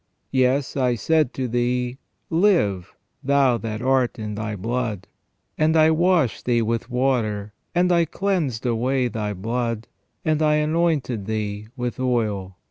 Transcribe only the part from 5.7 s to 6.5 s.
I washed